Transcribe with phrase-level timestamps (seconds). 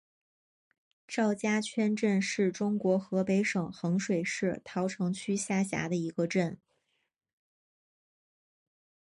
[1.07, 6.57] 赵家圈镇是中国河北省衡水市桃城区下辖的一个镇。